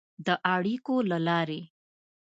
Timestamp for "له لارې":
1.11-1.61